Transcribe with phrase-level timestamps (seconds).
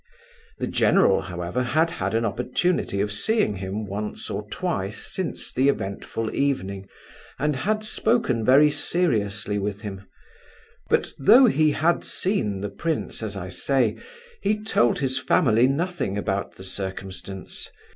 [0.57, 5.69] The general, however, had had an opportunity of seeing him once or twice since the
[5.69, 6.89] eventful evening,
[7.37, 10.07] and had spoken very seriously with him;
[10.89, 13.95] but though he had seen the prince, as I say,
[14.41, 17.69] he told his family nothing about the circumstance.